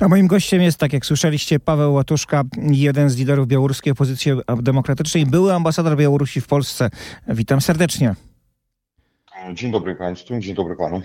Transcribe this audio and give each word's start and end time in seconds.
A 0.00 0.08
moim 0.08 0.26
gościem 0.26 0.62
jest, 0.62 0.78
tak 0.78 0.92
jak 0.92 1.06
słyszeliście, 1.06 1.60
Paweł 1.60 1.94
Łatuszka, 1.94 2.42
jeden 2.70 3.10
z 3.10 3.16
liderów 3.16 3.46
białoruskiej 3.46 3.92
opozycji 3.92 4.32
demokratycznej, 4.62 5.26
były 5.26 5.54
ambasador 5.54 5.96
Białorusi 5.96 6.40
w 6.40 6.46
Polsce. 6.46 6.90
Witam 7.28 7.60
serdecznie. 7.60 8.14
Dzień 9.54 9.72
dobry 9.72 9.94
Państwu, 9.94 10.40
dzień 10.40 10.54
dobry 10.54 10.76
Panu. 10.76 11.02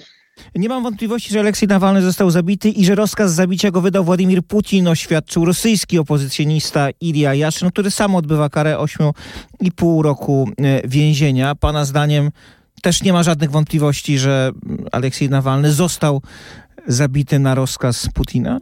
Nie 0.55 0.69
mam 0.69 0.83
wątpliwości, 0.83 1.33
że 1.33 1.39
Aleksiej 1.39 1.69
Nawalny 1.69 2.01
został 2.01 2.31
zabity 2.31 2.69
i 2.69 2.85
że 2.85 2.95
rozkaz 2.95 3.33
zabicia 3.33 3.71
go 3.71 3.81
wydał 3.81 4.03
Władimir 4.03 4.43
Putin, 4.43 4.87
oświadczył 4.87 5.45
rosyjski 5.45 5.99
opozycjonista 5.99 6.87
Ilya 7.01 7.37
Jaszyn, 7.37 7.71
który 7.71 7.91
sam 7.91 8.15
odbywa 8.15 8.49
karę 8.49 8.77
8,5 8.77 10.03
roku 10.03 10.49
e, 10.57 10.87
więzienia. 10.87 11.55
Pana 11.55 11.85
zdaniem 11.85 12.31
też 12.81 13.03
nie 13.03 13.13
ma 13.13 13.23
żadnych 13.23 13.51
wątpliwości, 13.51 14.17
że 14.17 14.51
Aleksiej 14.91 15.29
Nawalny 15.29 15.71
został 15.71 16.21
zabity 16.87 17.39
na 17.39 17.55
rozkaz 17.55 18.09
Putina? 18.13 18.59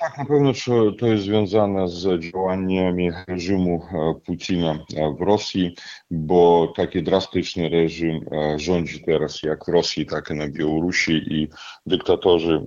Tak, 0.00 0.18
na 0.18 0.24
pewno 0.24 0.54
to 0.98 1.06
jest 1.06 1.24
związane 1.24 1.88
z 1.88 2.20
działaniami 2.20 3.10
reżimu 3.28 3.82
e, 3.92 4.14
Putina 4.26 4.70
e, 4.72 5.14
w 5.18 5.20
Rosji, 5.20 5.74
bo 6.10 6.72
taki 6.76 7.02
drastyczny 7.02 7.68
reżim 7.68 8.20
e, 8.32 8.58
rządzi 8.58 9.02
teraz 9.02 9.42
jak 9.42 9.64
w 9.64 9.68
Rosji, 9.68 10.06
tak 10.06 10.30
i 10.30 10.34
na 10.34 10.48
Białorusi 10.48 11.12
i 11.12 11.48
dyktatorzy 11.86 12.66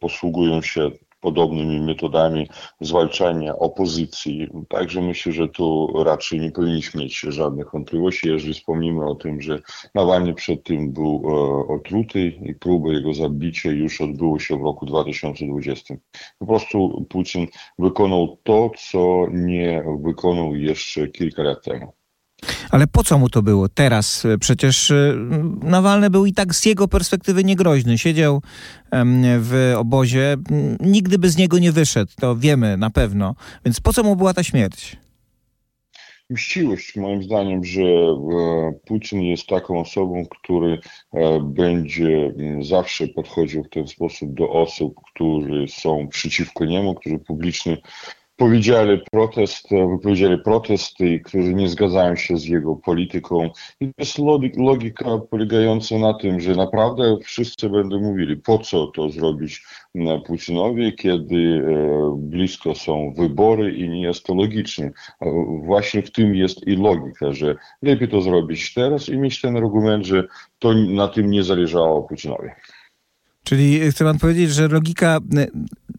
posługują 0.00 0.62
się 0.62 0.90
podobnymi 1.26 1.80
metodami 1.80 2.48
zwalczania 2.80 3.58
opozycji. 3.58 4.48
Także 4.68 5.02
myślę, 5.02 5.32
że 5.32 5.48
tu 5.48 5.92
raczej 6.04 6.40
nie 6.40 6.50
powinniśmy 6.50 7.02
mieć 7.02 7.20
żadnych 7.20 7.72
wątpliwości, 7.72 8.28
jeżeli 8.28 8.54
wspomnimy 8.54 9.04
o 9.04 9.14
tym, 9.14 9.40
że 9.40 9.58
Nawalny 9.94 10.34
przed 10.34 10.62
tym 10.64 10.92
był 10.92 11.22
e, 11.24 11.74
otruty 11.74 12.20
i 12.20 12.54
próba 12.54 12.92
jego 12.92 13.14
zabicia 13.14 13.70
już 13.70 14.00
odbyło 14.00 14.38
się 14.38 14.58
w 14.58 14.62
roku 14.62 14.86
2020. 14.86 15.94
Po 16.38 16.46
prostu 16.46 17.06
Putin 17.08 17.46
wykonał 17.78 18.38
to, 18.42 18.70
co 18.90 19.26
nie 19.32 19.84
wykonał 20.00 20.54
jeszcze 20.54 21.08
kilka 21.08 21.42
lat 21.42 21.64
temu. 21.64 21.92
Ale 22.70 22.86
po 22.86 23.04
co 23.04 23.18
mu 23.18 23.28
to 23.28 23.42
było 23.42 23.68
teraz? 23.68 24.26
Przecież 24.40 24.90
y, 24.90 25.18
Nawalny 25.62 26.10
był 26.10 26.26
i 26.26 26.32
tak 26.32 26.54
z 26.54 26.66
jego 26.66 26.88
perspektywy 26.88 27.44
niegroźny. 27.44 27.98
Siedział 27.98 28.42
w 29.38 29.74
obozie, 29.76 30.36
nigdy 30.80 31.18
by 31.18 31.30
z 31.30 31.36
niego 31.36 31.58
nie 31.58 31.72
wyszedł, 31.72 32.12
to 32.20 32.36
wiemy 32.36 32.76
na 32.76 32.90
pewno. 32.90 33.34
Więc 33.64 33.80
po 33.80 33.92
co 33.92 34.02
mu 34.02 34.16
była 34.16 34.34
ta 34.34 34.42
śmierć? 34.42 34.96
Mściłość, 36.30 36.96
moim 36.96 37.22
zdaniem, 37.22 37.64
że 37.64 37.82
e, 37.82 38.16
Putin 38.86 39.22
jest 39.22 39.46
taką 39.46 39.80
osobą, 39.80 40.26
który 40.30 40.78
e, 41.12 41.40
będzie 41.40 42.34
zawsze 42.60 43.08
podchodził 43.08 43.64
w 43.64 43.68
ten 43.68 43.86
sposób 43.88 44.34
do 44.34 44.50
osób, 44.50 44.94
które 45.14 45.68
są 45.68 46.08
przeciwko 46.08 46.64
niemu, 46.64 46.94
którzy 46.94 47.18
publicznie 47.18 47.76
powiedzieli 48.36 49.00
protest, 49.12 49.70
wypowiedzieli 49.70 50.38
protesty, 50.38 51.20
którzy 51.20 51.54
nie 51.54 51.68
zgadzają 51.68 52.16
się 52.16 52.36
z 52.36 52.44
jego 52.44 52.76
polityką. 52.76 53.50
I 53.80 53.86
to 53.86 53.92
jest 53.98 54.18
logika 54.56 55.18
polegająca 55.30 55.98
na 55.98 56.14
tym, 56.14 56.40
że 56.40 56.54
naprawdę 56.54 57.16
wszyscy 57.24 57.70
będą 57.70 58.00
mówili, 58.00 58.36
po 58.36 58.58
co 58.58 58.86
to 58.86 59.10
zrobić 59.10 59.62
Putinowi, 60.26 60.94
kiedy 60.94 61.36
e, 61.36 62.16
blisko 62.18 62.74
są 62.74 63.14
wybory 63.16 63.74
i 63.74 63.88
nie 63.88 64.02
jest 64.02 64.24
to 64.24 64.34
logiczne. 64.34 64.90
Właśnie 65.64 66.02
w 66.02 66.10
tym 66.10 66.34
jest 66.34 66.66
i 66.66 66.76
logika, 66.76 67.32
że 67.32 67.56
lepiej 67.82 68.08
to 68.08 68.20
zrobić 68.20 68.74
teraz 68.74 69.08
i 69.08 69.18
mieć 69.18 69.40
ten 69.40 69.56
argument, 69.56 70.06
że 70.06 70.24
to 70.58 70.74
na 70.74 71.08
tym 71.08 71.30
nie 71.30 71.42
zależało 71.42 72.02
Putinowi. 72.02 72.48
Czyli 73.46 73.90
chcę 73.90 74.04
pan 74.04 74.18
powiedzieć, 74.18 74.50
że 74.50 74.68
logika 74.68 75.18
e, 75.36 75.46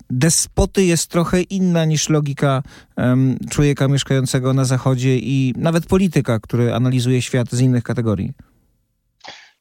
despoty 0.09 0.85
jest 0.85 1.08
trochę 1.08 1.41
inna 1.41 1.85
niż 1.85 2.09
logika 2.09 2.63
um, 2.97 3.38
człowieka 3.50 3.88
mieszkającego 3.88 4.53
na 4.53 4.66
Zachodzie 4.66 5.18
i 5.18 5.53
nawet 5.57 5.86
polityka, 5.86 6.40
który 6.40 6.74
analizuje 6.74 7.22
świat 7.22 7.52
z 7.52 7.62
innych 7.62 7.84
kategorii. 7.84 8.34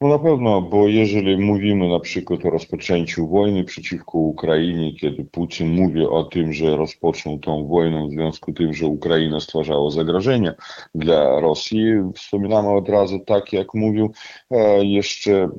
No 0.01 0.07
na 0.07 0.19
pewno, 0.19 0.61
bo 0.61 0.87
jeżeli 0.87 1.37
mówimy 1.37 1.89
na 1.89 1.99
przykład 1.99 2.45
o 2.45 2.49
rozpoczęciu 2.49 3.27
wojny 3.27 3.63
przeciwko 3.63 4.17
Ukrainie, 4.17 4.93
kiedy 4.93 5.25
Putin 5.25 5.67
mówi 5.67 6.05
o 6.05 6.23
tym, 6.23 6.53
że 6.53 6.77
rozpoczął 6.77 7.39
tą 7.39 7.67
wojnę 7.67 8.07
w 8.07 8.11
związku 8.11 8.51
z 8.51 8.55
tym, 8.55 8.73
że 8.73 8.85
Ukraina 8.85 9.39
stwarzała 9.39 9.91
zagrożenie 9.91 10.53
dla 10.95 11.39
Rosji, 11.39 11.85
wspominamy 12.15 12.69
od 12.69 12.89
razu 12.89 13.19
tak, 13.19 13.53
jak 13.53 13.73
mówił 13.73 14.11
e, 14.51 14.85
jeszcze 14.85 15.33
e, 15.33 15.49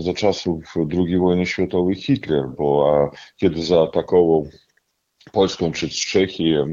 za 0.00 0.14
czasów 0.14 0.74
II 0.76 1.18
wojny 1.18 1.46
światowej 1.46 1.94
Hitler, 1.94 2.44
bo 2.58 3.10
kiedy 3.36 3.62
zaatakował 3.62 4.46
Polską 5.32 5.72
czy 5.72 5.88
Czechy 5.88 6.64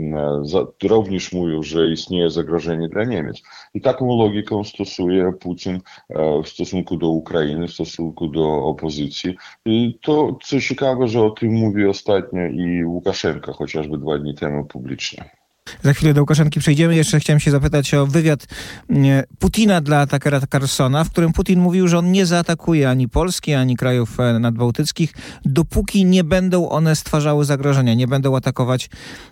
również 0.84 1.32
mówił, 1.32 1.64
że 1.64 1.92
istnieje 1.92 2.30
zagrożenie 2.30 2.90
dla 2.90 3.04
Niemiec. 3.04 3.42
I 3.74 3.82
taką 3.82 4.18
logiką 4.18 4.64
stosuje 4.64 5.32
Putin 5.40 5.80
e, 6.10 6.42
w 6.44 6.50
stosunku 6.50 6.98
do 6.98 7.08
Ukrainy, 7.08 7.68
w 7.68 7.74
stosunku 7.74 8.28
do 8.28 8.64
opozycji. 8.66 9.36
I 9.66 10.00
to, 10.02 10.38
co 10.44 10.60
ciekawe, 10.60 11.08
że 11.08 11.22
o 11.22 11.30
tym 11.30 11.54
mówi 11.54 11.88
ostatnio 11.88 12.48
i 12.48 12.86
Łukaszenka, 12.86 13.54
chociażby 13.54 13.98
dwa 13.98 14.18
dni 14.18 14.36
temu 14.36 14.66
publicznie. 14.66 15.39
Za 15.84 15.94
chwilę 15.94 16.14
do 16.14 16.22
Łukaszenki 16.22 16.60
przejdziemy. 16.60 16.96
Jeszcze 16.96 17.20
chciałem 17.20 17.40
się 17.40 17.52
zapytać 17.52 17.94
o 17.94 18.08
wywiad 18.08 18.48
mm, 18.90 19.24
Putina 19.40 19.82
dla 19.82 20.08
Takera 20.08 20.42
Carlsona, 20.52 21.04
w 21.04 21.10
którym 21.10 21.34
Putin 21.34 21.60
mówił, 21.60 21.88
że 21.88 21.98
on 21.98 22.12
nie 22.12 22.26
zaatakuje 22.26 22.90
ani 22.90 23.10
Polski, 23.10 23.54
ani 23.54 23.78
krajów 23.78 24.20
e, 24.20 24.40
nadbałtyckich, 24.40 25.14
dopóki 25.46 26.06
nie 26.06 26.24
będą 26.24 26.70
one 26.70 26.96
stwarzały 26.96 27.46
zagrożenia, 27.46 27.94
nie 27.94 28.08
będą 28.08 28.36
atakować 28.36 28.90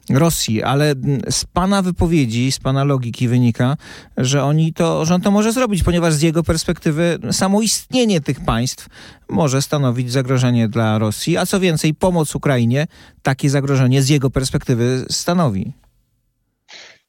Rosji. 0.09 0.64
Ale 0.64 0.96
z 1.30 1.46
pana 1.46 1.81
wypowiedzi, 1.81 2.52
z 2.52 2.59
pana 2.59 2.84
logiki 2.84 3.28
wynika, 3.28 3.78
że 4.18 4.44
oni 4.44 4.74
to, 4.74 5.06
że 5.06 5.16
on 5.16 5.22
to 5.22 5.31
może 5.31 5.54
zrobić, 5.54 5.84
ponieważ 5.84 6.14
z 6.14 6.22
jego 6.22 6.44
perspektywy 6.44 7.19
samo 7.31 7.62
istnienie 7.62 8.22
tych 8.22 8.46
państw 8.46 8.88
może 9.30 9.62
stanowić 9.62 10.12
zagrożenie 10.12 10.69
dla 10.69 10.98
Rosji, 10.98 11.38
a 11.38 11.46
co 11.46 11.59
więcej, 11.59 11.94
pomoc 11.94 12.36
Ukrainie 12.36 12.88
takie 13.24 13.50
zagrożenie 13.50 14.02
z 14.02 14.09
jego 14.09 14.30
perspektywy 14.30 15.06
stanowi. 15.09 15.74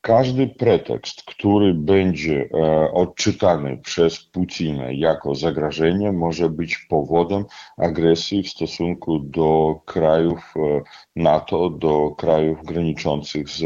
Każdy 0.00 0.47
pretekst, 0.47 1.22
który 1.22 1.75
będzie 1.75 2.48
e, 2.54 2.92
odczytany 2.92 3.76
przez 3.76 4.25
Putina 4.25 4.91
jako 4.91 5.34
zagrożenie, 5.34 6.12
może 6.12 6.48
być 6.48 6.78
powodem 6.78 7.44
agresji 7.76 8.42
w 8.42 8.48
stosunku 8.48 9.19
do 9.19 9.81
krajów 9.84 10.54
e, 10.56 10.82
NATO, 11.16 11.70
do 11.70 12.10
krajów 12.10 12.64
graniczących 12.64 13.48
z 13.48 13.62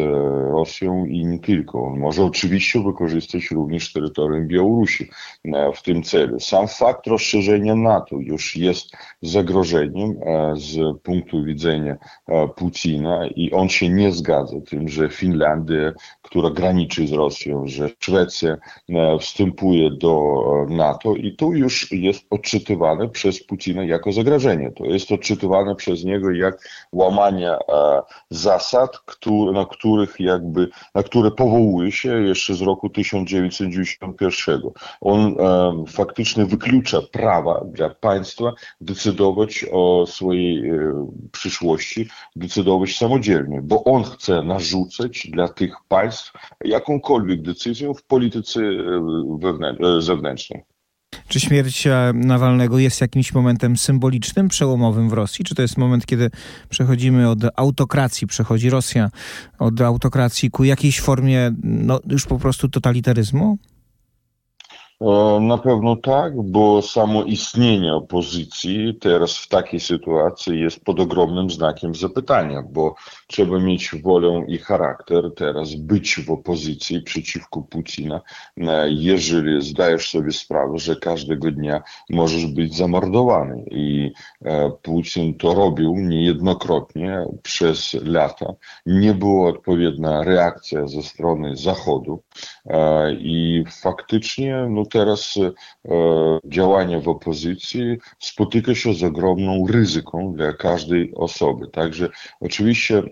Rosją 0.53 1.05
i 1.05 1.27
nie 1.27 1.39
tylko. 1.39 1.85
On 1.85 1.99
może 1.99 2.25
oczywiście 2.25 2.83
wykorzystać 2.83 3.51
również 3.51 3.93
terytorium 3.93 4.47
Białorusi 4.49 5.11
e, 5.45 5.73
w 5.73 5.83
tym 5.83 6.03
celu. 6.03 6.41
Sam 6.41 6.69
fakt 6.69 7.07
rozszerzenia 7.07 7.75
NATO 7.75 8.17
już 8.17 8.57
jest 8.57 8.97
zagrożeniem 9.23 10.15
z 10.55 11.01
punktu 11.03 11.45
widzenia 11.45 11.97
Putina 12.57 13.27
i 13.27 13.53
on 13.53 13.69
się 13.69 13.89
nie 13.89 14.13
zgadza 14.13 14.57
tym, 14.61 14.89
że 14.89 15.09
Finlandia 15.09 15.93
która 16.23 16.51
graniczy 16.51 17.07
z 17.07 17.13
Rosją, 17.13 17.67
że 17.67 17.91
Szwecja 18.01 18.57
e, 18.89 19.19
wstępuje 19.19 19.91
do 19.91 20.43
e, 20.71 20.75
NATO 20.75 21.15
i 21.15 21.37
to 21.37 21.47
już 21.47 21.93
jest 21.93 22.25
odczytywane 22.31 23.09
przez 23.09 23.45
Putina 23.45 23.85
jako 23.85 24.13
zagrożenie. 24.13 24.71
To 24.71 24.85
jest 24.85 25.13
odczytywane 25.13 25.75
przez 25.75 26.05
niego 26.05 26.31
jak 26.31 26.69
łamanie 26.93 27.51
e, 27.51 27.59
zasad, 28.31 28.99
na 29.53 29.65
których 29.65 30.21
jakby, 30.21 30.69
na 30.95 31.03
które 31.03 31.31
powołuje 31.31 31.93
się 31.93 32.23
jeszcze 32.23 32.55
z 32.55 32.61
roku 32.61 32.91
1991. 32.91 34.61
On 35.01 35.37
faktycznie 35.89 36.47
wyklucza 36.47 37.03
prawa 37.13 37.65
dla 37.65 37.91
państwa 37.91 38.53
decydować 38.81 39.65
o 39.73 40.07
swojej 40.07 40.73
przyszłości, 41.33 42.09
decydować 42.37 42.97
samodzielnie, 42.97 43.63
bo 43.63 43.85
on 43.85 44.05
chce 44.05 44.43
narzucać 44.43 45.27
dla 45.31 45.49
tych 45.49 45.75
państw 45.89 46.12
jakąkolwiek 46.65 47.43
decyzją 47.43 47.95
w 47.95 48.03
polityce 48.03 48.61
e, 48.61 49.97
e, 49.97 50.01
zewnętrznej. 50.03 50.63
Czy 51.29 51.41
śmierć 51.41 51.89
Nawalnego 52.15 52.79
jest 52.79 53.01
jakimś 53.01 53.35
momentem 53.35 53.77
symbolicznym, 53.77 54.49
przełomowym 54.49 55.09
w 55.09 55.13
Rosji? 55.13 55.45
Czy 55.45 55.55
to 55.55 55.63
jest 55.63 55.79
moment, 55.79 56.07
kiedy 56.07 56.31
przechodzimy 56.69 57.31
od 57.31 57.39
autokracji, 57.57 58.27
przechodzi 58.27 58.71
Rosja 58.71 59.11
od 59.59 59.81
autokracji 59.81 60.51
ku 60.51 60.65
jakiejś 60.65 61.01
formie 61.01 61.55
no, 61.63 62.01
już 62.09 62.27
po 62.27 62.39
prostu 62.39 62.69
totalitaryzmu? 62.69 63.59
E, 65.03 65.41
na 65.41 65.59
pewno 65.59 65.97
tak, 65.97 66.43
bo 66.43 66.83
samo 66.83 67.25
istnienie 67.25 67.95
opozycji 67.95 68.99
teraz 69.01 69.39
w 69.39 69.49
takiej 69.49 69.81
sytuacji 69.81 70.61
jest 70.61 70.85
pod 70.85 71.01
ogromnym 71.01 71.51
znakiem 71.51 71.95
zapytania, 71.95 72.63
bo 72.63 72.95
trzeba 73.27 73.59
mieć 73.59 73.91
wolę 74.03 74.45
i 74.49 74.59
charakter 74.59 75.35
teraz 75.37 75.75
być 75.75 76.21
w 76.27 76.31
opozycji 76.31 77.03
przeciwko 77.03 77.63
Putina, 77.63 78.21
e, 78.57 78.91
jeżeli 78.91 79.63
zdajesz 79.63 80.11
sobie 80.11 80.33
sprawę, 80.33 80.79
że 80.79 80.97
każdego 80.97 81.51
dnia 81.51 81.83
możesz 82.11 82.47
być 82.47 82.77
zamordowany. 82.77 83.65
I 83.71 84.13
e, 84.45 84.71
Putin 84.83 85.39
to 85.39 85.55
robił 85.55 85.95
niejednokrotnie 85.97 87.25
przez 87.43 87.97
lata. 88.05 88.55
Nie 88.87 89.15
była 89.15 89.49
odpowiednia 89.49 90.23
reakcja 90.23 90.87
ze 90.87 91.03
strony 91.03 91.57
Zachodu 91.57 92.23
i 93.19 93.65
faktycznie 93.83 94.67
no, 94.71 94.85
teraz 94.93 95.35
e, 95.37 95.51
działanie 96.45 97.01
w 97.01 97.09
opozycji 97.09 97.99
spotyka 98.19 98.75
się 98.75 98.95
z 98.95 99.03
ogromną 99.03 99.67
ryzyką 99.67 100.33
dla 100.33 100.53
każdej 100.53 101.15
osoby. 101.15 101.69
Także 101.69 102.09
oczywiście 102.41 102.99
e, 102.99 103.03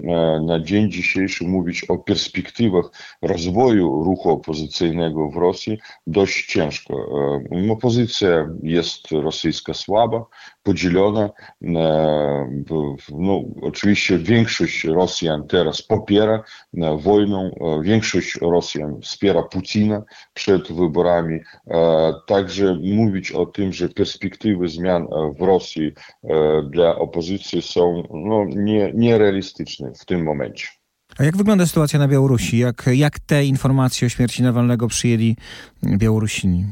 na 0.46 0.60
dzień 0.60 0.90
dzisiejszy 0.90 1.44
mówić 1.44 1.84
o 1.84 1.98
perspektywach 1.98 2.84
rozwoju 3.22 4.04
ruchu 4.04 4.30
opozycyjnego 4.30 5.30
w 5.30 5.36
Rosji 5.36 5.78
dość 6.06 6.46
ciężko. 6.46 6.94
E, 7.68 7.72
opozycja 7.72 8.48
jest 8.62 9.12
rosyjska 9.12 9.74
słaba, 9.74 10.24
podzielona. 10.62 11.30
No, 13.10 13.42
oczywiście 13.62 14.18
większość 14.18 14.84
Rosjan 14.84 15.46
teraz 15.46 15.82
popiera 15.82 16.42
wojnę, 16.98 17.50
większość 17.82 18.38
Rosjan 18.40 19.00
wspiera 19.00 19.42
Putina 19.42 20.02
przed 20.34 20.72
wyborami. 20.72 21.40
Także 22.26 22.78
mówić 22.82 23.32
o 23.32 23.46
tym, 23.46 23.72
że 23.72 23.88
perspektywy 23.88 24.68
zmian 24.68 25.06
w 25.38 25.42
Rosji 25.42 25.92
dla 26.70 26.96
opozycji 26.96 27.62
są 27.62 28.02
no, 28.10 28.44
nie, 28.48 28.92
nierealistyczne 28.94 29.92
w 30.00 30.04
tym 30.04 30.24
momencie. 30.24 30.68
A 31.18 31.24
jak 31.24 31.36
wygląda 31.36 31.66
sytuacja 31.66 31.98
na 31.98 32.08
Białorusi? 32.08 32.58
Jak, 32.58 32.90
jak 32.94 33.20
te 33.20 33.44
informacje 33.44 34.06
o 34.06 34.08
śmierci 34.08 34.42
Nawalnego 34.42 34.88
przyjęli 34.88 35.36
Białorusini? 35.84 36.64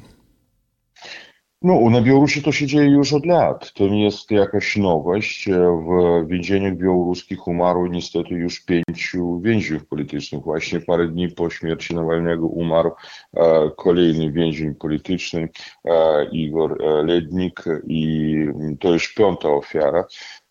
No, 1.63 1.91
na 1.91 2.01
Białorusi 2.01 2.43
to 2.43 2.53
się 2.53 2.67
dzieje 2.67 2.91
już 2.91 3.13
od 3.13 3.27
lat. 3.27 3.73
To 3.73 3.89
nie 3.89 4.05
jest 4.05 4.31
jakaś 4.31 4.77
nowość. 4.77 5.49
W 5.87 6.29
więzieniach 6.29 6.77
białoruskich 6.77 7.47
umarło 7.49 7.89
niestety 7.89 8.35
już 8.35 8.61
pięciu 8.61 9.41
więźniów 9.41 9.87
politycznych. 9.87 10.43
Właśnie 10.43 10.81
parę 10.81 11.09
dni 11.09 11.29
po 11.29 11.51
śmierci 11.51 11.95
Nawalnego 11.95 12.47
umarł 12.47 12.91
e, 13.35 13.71
kolejny 13.77 14.33
więzień 14.33 14.75
polityczny, 14.75 15.49
e, 15.85 16.25
Igor 16.25 16.83
e, 16.83 17.03
Lednik 17.03 17.65
i 17.87 18.37
to 18.81 18.93
już 18.93 19.15
piąta 19.15 19.49
ofiara. 19.49 20.05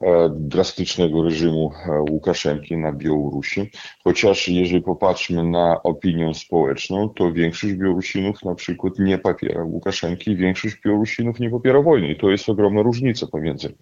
E, 0.03 0.29
drastycznego 0.35 1.23
reżimu 1.23 1.71
e, 1.85 2.01
Łukaszenki 2.11 2.77
na 2.77 2.91
Białorusi. 2.91 3.71
Chociaż 4.03 4.49
jeżeli 4.49 4.81
popatrzmy 4.81 5.43
na 5.43 5.83
opinię 5.83 6.33
społeczną, 6.33 7.09
to 7.09 7.33
większość 7.33 7.73
Białorusinów 7.73 8.43
na 8.43 8.55
przykład 8.55 8.93
nie 8.99 9.17
popiera 9.17 9.63
Łukaszenki, 9.63 10.35
większość 10.35 10.77
Białorusinów 10.85 11.39
nie 11.39 11.49
popiera 11.49 11.81
wojny. 11.81 12.11
I 12.11 12.17
to 12.17 12.29
jest 12.29 12.49
ogromna 12.49 12.81
różnica 12.81 13.27
pomiędzy 13.27 13.73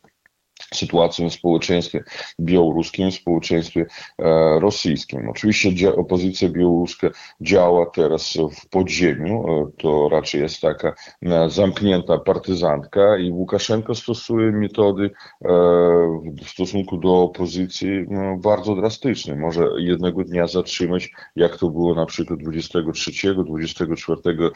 sytuacją 0.75 1.29
w 1.29 1.33
społeczeństwie 1.33 2.03
białoruskim, 2.39 3.11
w 3.11 3.13
społeczeństwie 3.13 3.85
e, 4.19 4.59
rosyjskim. 4.59 5.29
Oczywiście 5.29 5.95
opozycja 5.95 6.49
białoruska 6.49 7.09
działa 7.41 7.85
teraz 7.85 8.33
w 8.61 8.69
podziemiu, 8.69 9.45
e, 9.47 9.71
to 9.81 10.09
raczej 10.09 10.41
jest 10.41 10.61
taka 10.61 10.93
e, 11.21 11.49
zamknięta 11.49 12.17
partyzantka 12.17 13.17
i 13.17 13.31
Łukaszenko 13.31 13.95
stosuje 13.95 14.51
metody 14.51 15.09
w 16.43 16.49
stosunku 16.49 16.97
do 16.97 17.23
opozycji 17.23 17.89
no, 18.09 18.37
bardzo 18.37 18.75
drastyczne. 18.75 19.35
Może 19.35 19.67
jednego 19.77 20.23
dnia 20.23 20.47
zatrzymać, 20.47 21.09
jak 21.35 21.57
to 21.57 21.69
było 21.69 21.95
na 21.95 22.05
przykład 22.05 22.39
23-24 22.39 24.49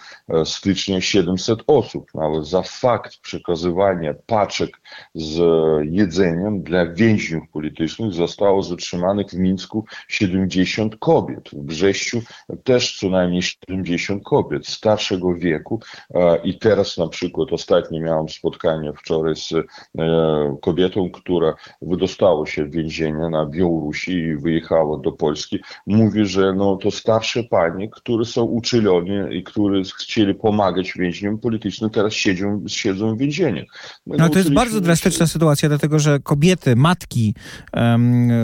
stycznia 0.46 1.02
700 1.02 1.60
osób, 1.68 2.12
no, 2.16 2.22
ale 2.22 2.44
za 2.44 2.62
fakt 2.62 3.18
przekazywania 3.18 4.14
paczek 4.26 4.82
z 5.16 5.40
jedzeniem 6.10 6.64
dla 6.64 6.86
więźniów 6.94 7.44
politycznych 7.54 8.14
zostało 8.14 8.64
zatrzymanych 8.64 9.28
w 9.28 9.34
Mińsku 9.34 9.86
70 10.08 10.96
kobiet. 10.96 11.50
W 11.54 11.64
Brześciu 11.64 12.22
też 12.64 13.00
co 13.00 13.10
najmniej 13.10 13.42
70 13.42 14.24
kobiet 14.24 14.68
starszego 14.68 15.36
wieku 15.36 15.80
e, 16.14 16.38
i 16.44 16.60
teraz 16.60 16.98
na 16.98 17.08
przykład 17.08 17.54
ostatnio 17.54 18.02
miałem 18.02 18.30
spotkanie 18.30 18.94
wczoraj 18.94 19.36
z 19.36 19.54
e, 19.54 19.66
kobietą, 20.62 21.12
która 21.12 21.54
wydostała 21.82 22.46
się 22.46 22.66
z 22.66 22.76
więzienia 22.76 23.30
na 23.30 23.46
Białorusi 23.46 24.12
i 24.12 24.36
wyjechała 24.36 24.98
do 24.98 25.12
Polski. 25.12 25.60
Mówi, 25.88 26.26
że 26.26 26.54
no 26.54 26.78
to 26.78 26.92
starsze 26.92 27.44
panie, 27.44 27.90
które 27.90 28.26
są 28.26 28.44
uczulone 28.44 29.34
i 29.34 29.44
które 29.44 29.82
chcieli 30.00 30.36
pomagać 30.36 30.94
więźniom 30.94 31.40
politycznym, 31.40 31.90
teraz 31.90 32.14
siedzą, 32.14 32.64
siedzą 32.68 33.16
w 33.16 33.20
więzieniu. 33.20 33.66
No, 34.08 34.16
no 34.18 34.30
to 34.30 34.38
jest 34.38 34.54
bardzo 34.54 34.82
drastyczna 34.82 35.28
sytuacja, 35.28 35.70
dlatego 35.70 35.99
że 36.00 36.20
kobiety, 36.20 36.76
matki, 36.76 37.36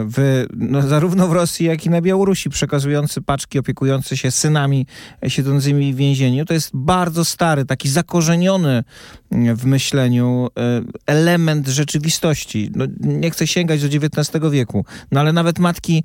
w, 0.05 0.45
no, 0.55 0.81
zarówno 0.81 1.27
w 1.27 1.33
Rosji, 1.33 1.65
jak 1.65 1.85
i 1.85 1.89
na 1.89 2.01
Białorusi, 2.01 2.49
przekazujący 2.49 3.21
paczki, 3.21 3.59
opiekujący 3.59 4.17
się 4.17 4.31
synami 4.31 4.85
siedzącymi 5.27 5.93
w 5.93 5.97
więzieniu, 5.97 6.45
to 6.45 6.53
jest 6.53 6.71
bardzo 6.73 7.25
stary, 7.25 7.65
taki 7.65 7.89
zakorzeniony 7.89 8.83
w 9.31 9.65
myśleniu 9.65 10.47
e, 10.57 10.81
element 11.05 11.67
rzeczywistości. 11.67 12.71
No, 12.75 12.85
nie 12.99 13.31
chcę 13.31 13.47
sięgać 13.47 13.81
do 13.81 13.87
XIX 13.87 14.51
wieku, 14.51 14.85
no 15.11 15.19
ale 15.19 15.33
nawet 15.33 15.59
matki 15.59 16.03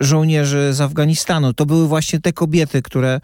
żołnierzy 0.00 0.72
z 0.72 0.80
Afganistanu, 0.80 1.52
to 1.52 1.66
były 1.66 1.88
właśnie 1.88 2.20
te 2.20 2.32
kobiety, 2.32 2.82
które 2.82 3.20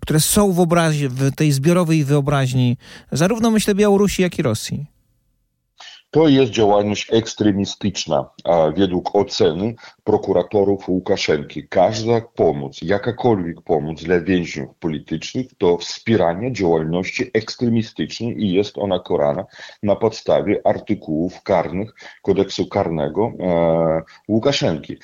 które 0.00 0.20
są 0.20 0.52
w 0.52 0.60
obrazie, 0.60 1.08
w 1.08 1.34
tej 1.34 1.52
zbiorowej 1.52 2.04
wyobraźni 2.04 2.76
zarówno 3.12 3.50
myślę 3.50 3.74
Białorusi, 3.74 4.22
jak 4.22 4.38
i 4.38 4.42
Rosji. 4.42 4.97
To 6.10 6.28
jest 6.28 6.52
działalność 6.52 7.12
ekstremistyczna, 7.12 8.30
a 8.44 8.70
według 8.76 9.14
oceny 9.14 9.74
prokuratorów 10.04 10.88
Łukaszenki. 10.88 11.68
Każda 11.68 12.20
pomoc, 12.20 12.82
jakakolwiek 12.82 13.60
pomoc 13.62 14.02
dla 14.02 14.20
więźniów 14.20 14.74
politycznych 14.80 15.46
to 15.58 15.76
wspieranie 15.76 16.52
działalności 16.52 17.30
ekstremistycznej 17.34 18.44
i 18.44 18.52
jest 18.52 18.78
ona 18.78 18.98
korana 18.98 19.44
na 19.82 19.96
podstawie 19.96 20.60
artykułów 20.64 21.42
karnych 21.42 21.94
kodeksu 22.22 22.66
karnego 22.66 23.32
e, 23.40 24.02
Łukaszenki. 24.28 24.96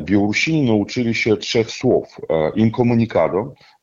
Białorusini 0.00 0.62
nauczyli 0.62 1.14
się 1.14 1.36
trzech 1.36 1.70
słów. 1.70 2.16
E, 2.30 2.52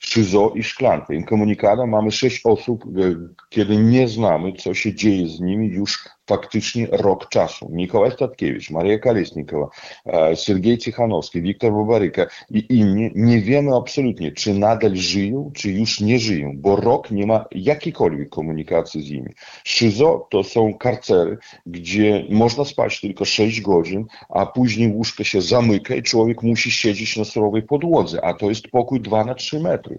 szyzo 0.05 0.51
i 0.55 0.63
szklanka. 0.63 1.13
Inkomunikado 1.13 1.87
mamy 1.87 2.11
sześć 2.11 2.45
osób, 2.45 2.85
e, 2.85 2.89
kiedy 3.49 3.77
nie 3.77 4.07
znamy, 4.07 4.53
co 4.53 4.73
się 4.73 4.95
dzieje 4.95 5.27
z 5.27 5.39
nimi 5.39 5.67
już 5.67 6.09
faktycznie 6.27 6.87
rok 6.91 7.29
czasu. 7.29 7.69
Mikołaj 7.71 8.11
Statkiewicz, 8.11 8.71
Maria 8.71 8.99
Kalesnikowa, 8.99 9.67
Sergiej 10.35 10.77
Cichanowski, 10.77 11.41
Wiktor 11.41 11.71
Bobaryka 11.71 12.25
i 12.49 12.65
inni 12.69 13.11
nie 13.15 13.41
wiemy 13.41 13.75
absolutnie, 13.75 14.31
czy 14.31 14.53
nadal 14.53 14.95
żyją, 14.95 15.51
czy 15.53 15.71
już 15.71 16.01
nie 16.01 16.19
żyją, 16.19 16.53
bo 16.55 16.75
rok 16.75 17.11
nie 17.11 17.25
ma 17.25 17.45
jakiejkolwiek 17.51 18.29
komunikacji 18.29 19.01
z 19.01 19.11
nimi. 19.11 19.29
Szyzo 19.63 20.27
to 20.29 20.43
są 20.43 20.73
karcery, 20.73 21.37
gdzie 21.65 22.25
można 22.29 22.65
spać 22.65 23.01
tylko 23.01 23.25
6 23.25 23.61
godzin, 23.61 24.05
a 24.29 24.45
później 24.45 24.93
łóżko 24.93 25.23
się 25.23 25.41
zamyka 25.41 25.95
i 25.95 26.03
człowiek 26.03 26.43
musi 26.43 26.71
siedzieć 26.71 27.17
na 27.17 27.25
surowej 27.25 27.63
podłodze, 27.63 28.25
a 28.25 28.33
to 28.33 28.49
jest 28.49 28.67
pokój 28.67 29.01
2 29.01 29.25
na 29.25 29.35
3 29.35 29.59
metry. 29.59 29.94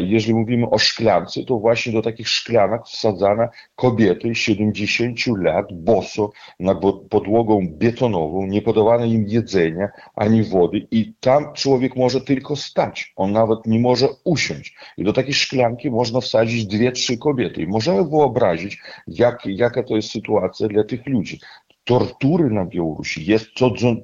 Jeżeli 0.00 0.34
mówimy 0.34 0.70
o 0.70 0.78
szklance, 0.78 1.44
to 1.44 1.58
właśnie 1.58 1.92
do 1.92 2.02
takich 2.02 2.28
szklanek 2.28 2.82
wsadzane 2.86 3.48
kobiety 3.76 4.34
70 4.34 5.18
lat, 5.26 5.66
boso 5.72 6.30
nad 6.60 6.78
podłogą 7.10 7.68
betonową, 7.70 8.46
nie 8.46 8.62
podawane 8.62 9.08
im 9.08 9.24
jedzenia 9.28 9.88
ani 10.16 10.42
wody 10.42 10.86
i 10.90 11.12
tam 11.20 11.52
człowiek 11.52 11.96
może 11.96 12.20
tylko 12.20 12.56
stać, 12.56 13.12
on 13.16 13.32
nawet 13.32 13.66
nie 13.66 13.80
może 13.80 14.08
usiąść. 14.24 14.76
I 14.96 15.04
do 15.04 15.12
takiej 15.12 15.34
szklanki 15.34 15.90
można 15.90 16.20
wsadzić 16.20 16.66
dwie, 16.66 16.92
trzy 16.92 17.18
kobiety. 17.18 17.62
I 17.62 17.66
możemy 17.66 18.04
wyobrazić, 18.04 18.82
jak, 19.06 19.46
jaka 19.46 19.82
to 19.82 19.96
jest 19.96 20.10
sytuacja 20.10 20.68
dla 20.68 20.84
tych 20.84 21.06
ludzi 21.06 21.40
tortury 21.88 22.50
na 22.50 22.64
Białorusi 22.64 23.26
jest 23.26 23.46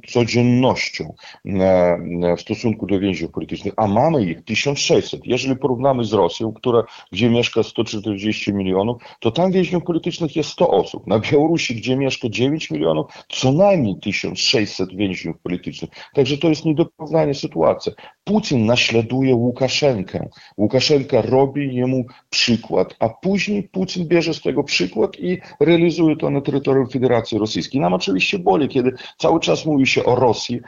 codziennością 0.06 1.14
w 2.36 2.40
stosunku 2.40 2.86
do 2.86 3.00
więźniów 3.00 3.32
politycznych, 3.32 3.74
a 3.76 3.86
mamy 3.86 4.24
ich 4.24 4.44
1600. 4.44 5.26
Jeżeli 5.26 5.56
porównamy 5.56 6.04
z 6.04 6.12
Rosją, 6.12 6.52
która, 6.52 6.82
gdzie 7.12 7.30
mieszka 7.30 7.62
140 7.62 8.52
milionów, 8.52 9.02
to 9.20 9.30
tam 9.30 9.52
więźniów 9.52 9.84
politycznych 9.84 10.36
jest 10.36 10.50
100 10.50 10.68
osób. 10.68 11.06
Na 11.06 11.18
Białorusi, 11.18 11.74
gdzie 11.74 11.96
mieszka 11.96 12.28
9 12.28 12.70
milionów, 12.70 13.06
co 13.28 13.52
najmniej 13.52 13.96
1600 14.00 14.96
więźniów 14.96 15.38
politycznych. 15.42 15.90
Także 16.14 16.38
to 16.38 16.48
jest 16.48 16.64
nie 16.64 16.74
do 16.74 16.86
sytuacja. 17.32 17.92
Putin 18.24 18.66
naśladuje 18.66 19.34
Łukaszenkę. 19.34 20.28
Łukaszenka 20.58 21.22
robi 21.22 21.76
jemu 21.76 22.04
przykład, 22.30 22.96
a 22.98 23.08
później 23.08 23.62
Putin 23.62 24.08
bierze 24.08 24.34
z 24.34 24.42
tego 24.42 24.64
przykład 24.64 25.18
i 25.18 25.38
realizuje 25.60 26.16
to 26.16 26.30
na 26.30 26.40
terytorium 26.40 26.88
Federacji 26.88 27.38
Rosyjskiej. 27.38 27.74
Nam 27.81 27.95
oczywiście 27.95 28.38
boli, 28.38 28.69
kiedy 28.69 28.93
cały 29.19 29.40
czas 29.40 29.66
mówi 29.66 29.87
się 29.87 30.04
o 30.04 30.14
Rosji. 30.14 30.61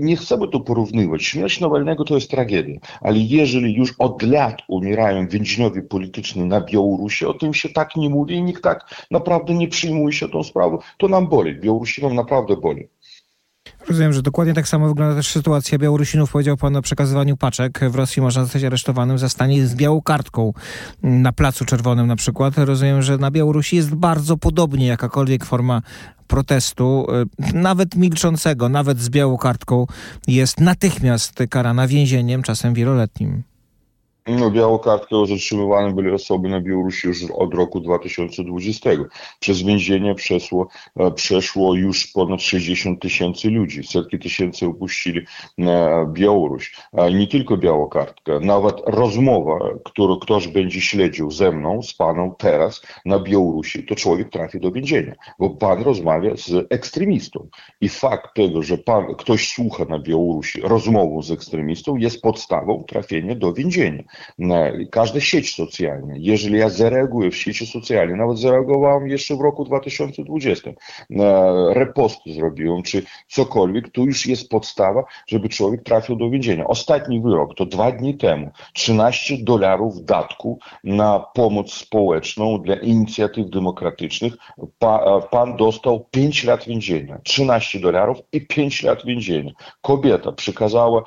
Nie 0.00 0.16
chcemy 0.16 0.48
to 0.48 0.60
porównywać. 0.60 1.24
Śmierć 1.24 1.60
Nawalnego 1.60 2.04
to 2.04 2.14
jest 2.14 2.30
tragedia, 2.30 2.80
ale 3.00 3.18
jeżeli 3.18 3.74
już 3.74 3.94
od 3.98 4.22
lat 4.22 4.62
umierają 4.68 5.28
więźniowie 5.28 5.82
polityczni 5.82 6.42
na 6.42 6.60
Białorusi, 6.60 7.26
o 7.26 7.34
tym 7.34 7.54
się 7.54 7.68
tak 7.68 7.96
nie 7.96 8.10
mówi 8.10 8.34
i 8.34 8.42
nikt 8.42 8.62
tak 8.62 9.04
naprawdę 9.10 9.54
nie 9.54 9.68
przyjmuje 9.68 10.12
się 10.12 10.28
tą 10.28 10.42
sprawą, 10.42 10.78
to 10.98 11.08
nam 11.08 11.28
boli. 11.28 11.54
Białorusinom 11.54 12.14
naprawdę 12.14 12.56
boli. 12.56 12.88
Rozumiem, 13.88 14.12
że 14.12 14.22
dokładnie 14.22 14.54
tak 14.54 14.68
samo 14.68 14.88
wygląda 14.88 15.16
też 15.16 15.28
sytuacja 15.28 15.78
Białorusinów. 15.78 16.32
Powiedział 16.32 16.56
pan 16.56 16.76
o 16.76 16.82
przekazywaniu 16.82 17.36
paczek. 17.36 17.80
W 17.90 17.94
Rosji 17.94 18.22
można 18.22 18.42
zostać 18.44 18.64
aresztowanym 18.64 19.18
za 19.18 19.28
stanie 19.28 19.66
z 19.66 19.74
białą 19.74 20.02
kartką 20.02 20.52
na 21.02 21.32
Placu 21.32 21.64
Czerwonym 21.64 22.06
na 22.06 22.16
przykład. 22.16 22.58
Rozumiem, 22.58 23.02
że 23.02 23.18
na 23.18 23.30
Białorusi 23.30 23.76
jest 23.76 23.94
bardzo 23.94 24.36
podobnie 24.36 24.86
jakakolwiek 24.86 25.44
forma 25.44 25.82
protestu, 26.28 27.06
y, 27.50 27.52
nawet 27.54 27.96
milczącego, 27.96 28.68
nawet 28.68 29.00
z 29.00 29.10
białą 29.10 29.36
kartką, 29.36 29.86
jest 30.26 30.60
natychmiast 30.60 31.42
karana 31.50 31.88
więzieniem, 31.88 32.42
czasem 32.42 32.74
wieloletnim. 32.74 33.42
No, 34.28 34.50
białą 34.50 34.78
kartkę 34.78 35.26
zatrzymywane 35.26 35.94
byli 35.94 36.10
osoby 36.10 36.48
na 36.48 36.60
Białorusi 36.60 37.08
już 37.08 37.24
od 37.30 37.54
roku 37.54 37.80
2020. 37.80 38.90
Przez 39.40 39.62
więzienie 39.62 40.14
przeszło, 40.14 40.68
e, 40.96 41.10
przeszło 41.10 41.74
już 41.74 42.06
ponad 42.06 42.42
60 42.42 43.02
tysięcy 43.02 43.50
ludzi. 43.50 43.84
Setki 43.84 44.18
tysięcy 44.18 44.66
opuścili 44.66 45.20
e, 45.58 46.06
Białoruś. 46.12 46.76
Nie 47.14 47.26
tylko 47.26 47.56
białą 47.56 47.88
kartkę, 47.88 48.40
nawet 48.40 48.76
rozmowa, 48.86 49.58
którą 49.84 50.18
ktoś 50.18 50.48
będzie 50.48 50.80
śledził 50.80 51.30
ze 51.30 51.52
mną, 51.52 51.82
z 51.82 51.94
panem 51.94 52.30
teraz 52.38 52.82
na 53.04 53.18
Białorusi, 53.18 53.86
to 53.86 53.94
człowiek 53.94 54.30
trafi 54.30 54.60
do 54.60 54.72
więzienia, 54.72 55.14
bo 55.38 55.50
pan 55.50 55.82
rozmawia 55.82 56.36
z 56.36 56.66
ekstremistą. 56.70 57.48
I 57.80 57.88
fakt 57.88 58.34
tego, 58.34 58.62
że 58.62 58.78
pan, 58.78 59.14
ktoś 59.14 59.54
słucha 59.54 59.84
na 59.84 59.98
Białorusi 59.98 60.60
rozmową 60.60 61.22
z 61.22 61.30
ekstremistą 61.30 61.96
jest 61.96 62.22
podstawą 62.22 62.84
trafienia 62.88 63.34
do 63.34 63.52
więzienia 63.52 64.04
każda 64.90 65.20
sieć 65.20 65.54
socjalna, 65.54 66.14
jeżeli 66.16 66.58
ja 66.58 66.68
zareaguję 66.68 67.30
w 67.30 67.36
sieci 67.36 67.66
socjalnej, 67.66 68.16
nawet 68.16 68.38
zareagowałem 68.38 69.08
jeszcze 69.08 69.36
w 69.36 69.40
roku 69.40 69.64
2020, 69.64 70.70
reposty 71.70 72.32
zrobiłem, 72.32 72.82
czy 72.82 73.02
cokolwiek, 73.28 73.90
to 73.90 74.00
już 74.00 74.26
jest 74.26 74.48
podstawa, 74.48 75.04
żeby 75.26 75.48
człowiek 75.48 75.82
trafił 75.82 76.16
do 76.16 76.30
więzienia. 76.30 76.66
Ostatni 76.66 77.20
wyrok 77.20 77.54
to 77.54 77.66
dwa 77.66 77.92
dni 77.92 78.16
temu, 78.16 78.50
13 78.72 79.34
dolarów 79.38 80.04
datku 80.04 80.58
na 80.84 81.20
pomoc 81.34 81.72
społeczną 81.72 82.62
dla 82.62 82.74
inicjatyw 82.74 83.50
demokratycznych. 83.50 84.34
Pa, 84.78 85.20
pan 85.30 85.56
dostał 85.56 86.06
5 86.10 86.44
lat 86.44 86.64
więzienia, 86.64 87.18
13 87.24 87.80
dolarów 87.80 88.18
i 88.32 88.46
5 88.46 88.82
lat 88.82 89.04
więzienia. 89.04 89.52
Kobieta 89.82 90.32
przekazała 90.32 91.02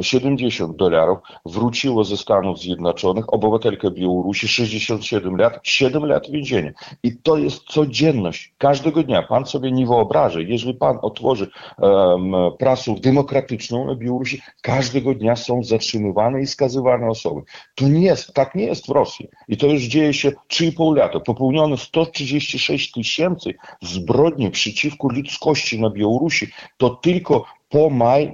70 0.00 0.76
dolarów, 0.76 1.18
wróciła 1.46 2.04
ze 2.04 2.16
Stanów 2.16 2.37
Stanów 2.38 2.60
Zjednoczonych, 2.60 3.34
obywatelka 3.34 3.90
Białorusi, 3.90 4.48
67 4.48 5.36
lat, 5.36 5.60
7 5.62 6.04
lat 6.06 6.30
więzienia. 6.30 6.72
I 7.02 7.16
to 7.16 7.36
jest 7.36 7.62
codzienność. 7.62 8.54
Każdego 8.58 9.02
dnia. 9.02 9.22
Pan 9.22 9.46
sobie 9.46 9.72
nie 9.72 9.86
wyobraża, 9.86 10.40
jeżeli 10.40 10.74
pan 10.74 10.98
otworzy 11.02 11.50
um, 11.78 12.32
prasę 12.58 12.94
demokratyczną 13.00 13.86
na 13.86 13.94
Białorusi, 13.94 14.42
każdego 14.62 15.14
dnia 15.14 15.36
są 15.36 15.64
zatrzymywane 15.64 16.42
i 16.42 16.46
skazywane 16.46 17.08
osoby. 17.08 17.40
To 17.74 17.88
nie 17.88 18.02
jest, 18.02 18.34
tak 18.34 18.54
nie 18.54 18.64
jest 18.64 18.86
w 18.86 18.90
Rosji. 18.90 19.28
I 19.48 19.56
to 19.56 19.66
już 19.66 19.82
dzieje 19.82 20.12
się 20.14 20.30
3,5 20.30 20.96
lata. 20.96 21.20
Popełniono 21.20 21.76
136 21.76 22.92
tysięcy 22.92 23.54
zbrodni 23.82 24.50
przeciwko 24.50 25.08
ludzkości 25.08 25.80
na 25.80 25.90
Białorusi. 25.90 26.46
To 26.76 26.90
tylko 26.90 27.44
po 27.68 27.90
maj 27.90 28.32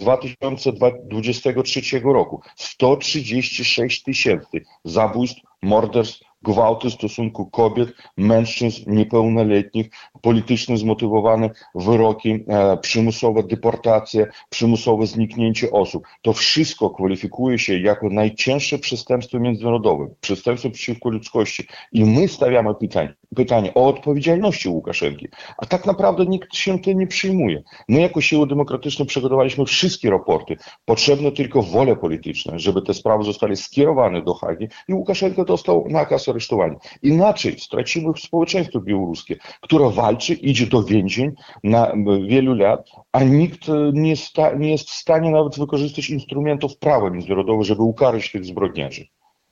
2023 0.00 2.00
roku. 2.04 2.40
136 2.56 4.02
tysięcy 4.02 4.60
zabójstw, 4.84 5.40
morderstw, 5.62 6.24
gwałty 6.42 6.90
w 6.90 6.92
stosunku 6.92 7.50
kobiet, 7.50 7.88
mężczyzn 8.16 8.94
niepełnoletnich, 8.94 9.90
politycznie 10.22 10.76
zmotywowane 10.76 11.50
wyroki, 11.74 12.44
e, 12.48 12.76
przymusowa 12.76 13.42
deportacja, 13.42 14.26
przymusowe 14.50 15.06
zniknięcie 15.06 15.70
osób. 15.70 16.06
To 16.22 16.32
wszystko 16.32 16.90
kwalifikuje 16.90 17.58
się 17.58 17.78
jako 17.78 18.08
najcięższe 18.08 18.78
przestępstwo 18.78 19.38
międzynarodowe, 19.38 20.08
przestępstwo 20.20 20.70
przeciwko 20.70 21.10
ludzkości. 21.10 21.66
I 21.92 22.04
my 22.04 22.28
stawiamy 22.28 22.74
pytanie, 22.74 23.14
pytanie 23.36 23.74
o 23.74 23.86
odpowiedzialności 23.86 24.68
Łukaszenki, 24.68 25.28
a 25.58 25.66
tak 25.66 25.86
naprawdę 25.86 26.26
nikt 26.26 26.54
się 26.56 26.78
tym 26.78 26.98
nie 26.98 27.06
przyjmuje. 27.06 27.62
My 27.88 28.00
jako 28.00 28.20
siły 28.20 28.46
demokratyczne 28.46 29.06
przygotowaliśmy 29.06 29.64
wszystkie 29.64 30.10
raporty. 30.10 30.56
Potrzebne 30.84 31.32
tylko 31.32 31.62
wola 31.62 31.96
polityczna, 31.96 32.58
żeby 32.58 32.82
te 32.82 32.94
sprawy 32.94 33.24
zostały 33.24 33.56
skierowane 33.56 34.22
do 34.22 34.34
Hagi 34.34 34.68
i 34.88 34.94
Łukaszenko 34.94 35.44
dostał 35.44 35.86
nakaz 35.88 36.28
aresztowania. 36.28 36.74
Inaczej 37.02 37.60
stracimy 37.60 38.12
społeczeństwo 38.16 38.80
białoruskie, 38.80 39.36
które 39.60 39.90
walczy, 39.90 40.11
idzie 40.40 40.66
do 40.66 40.82
więzień 40.82 41.32
na 41.64 41.92
wielu 42.26 42.54
lat, 42.54 42.88
a 43.12 43.24
nikt 43.24 43.60
nie, 43.92 44.16
sta, 44.16 44.54
nie 44.54 44.70
jest 44.70 44.90
w 44.90 44.94
stanie 44.94 45.30
nawet 45.30 45.58
wykorzystać 45.58 46.10
instrumentów 46.10 46.78
prawa 46.78 47.10
międzynarodowego, 47.10 47.64
żeby 47.64 47.82
ukarać 47.82 48.32
tych 48.32 48.44
zbrodniarzy. 48.44 49.06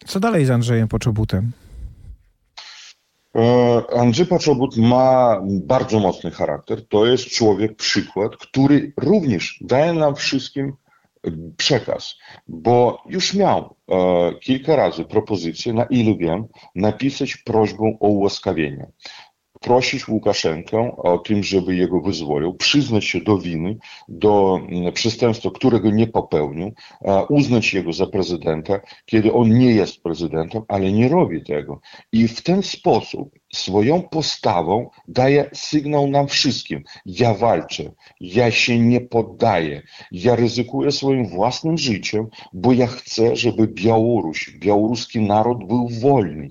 Co 0.07 0.21
dalej 0.21 0.45
z 0.45 0.51
Andrzejem 0.51 0.89
Poczobutem? 0.89 1.53
E, 3.37 3.83
Andrzej 3.97 4.27
Paczobut 4.27 4.77
ma 4.77 5.41
bardzo 5.45 6.01
mocny 6.01 6.31
charakter. 6.31 6.87
To 6.89 7.07
jest 7.07 7.25
człowiek, 7.25 7.77
przykład, 7.77 8.37
który 8.37 8.93
również 8.97 9.59
daje 9.61 9.93
nam 9.93 10.15
wszystkim 10.15 10.73
przekaz, 11.57 12.19
bo 12.49 13.03
już 13.09 13.35
miał 13.35 13.77
e, 13.89 14.33
kilka 14.41 14.77
razy 14.77 15.05
propozycję, 15.05 15.73
na 15.73 15.85
ile 15.85 16.15
wiem, 16.15 16.47
napisać 16.75 17.37
prośbę 17.37 17.97
o 18.01 18.09
ułaskawienie 18.09 18.87
prosić 19.61 20.09
Łukaszenkę 20.09 20.97
o 20.97 21.19
tym, 21.19 21.43
żeby 21.43 21.77
jego 21.77 22.01
wyzwolił, 22.01 22.55
przyznać 22.55 23.05
się 23.05 23.21
do 23.21 23.39
winy, 23.39 23.77
do 24.09 24.61
mm, 24.69 24.93
przestępstwa, 24.93 25.51
którego 25.51 25.91
nie 25.91 26.07
popełnił, 26.07 26.73
uznać 27.29 27.75
jego 27.75 27.93
za 27.93 28.07
prezydenta, 28.07 28.81
kiedy 29.07 29.33
on 29.33 29.59
nie 29.59 29.71
jest 29.71 30.03
prezydentem, 30.03 30.63
ale 30.69 30.93
nie 30.93 31.09
robi 31.09 31.45
tego. 31.45 31.81
I 32.13 32.29
w 32.29 32.43
ten 32.43 32.63
sposób 32.63 33.31
swoją 33.53 34.03
postawą 34.03 34.91
daje 35.09 35.51
sygnał 35.53 36.07
nam 36.07 36.29
wszystkim. 36.29 36.85
Ja 37.07 37.35
walczę, 37.35 37.93
ja 38.21 38.51
się 38.51 38.79
nie 38.79 39.01
poddaję, 39.01 39.83
ja 40.13 40.37
ryzykuję 40.37 40.93
swoim 40.93 41.29
własnym 41.29 41.79
życiem, 41.79 42.27
bo 42.53 42.73
ja 42.73 42.87
chcę, 42.87 43.37
żeby 43.37 43.69
Białoruś, 43.69 44.51
białoruski 44.59 45.21
naród 45.21 45.67
był 45.67 45.89
wolny. 45.89 46.49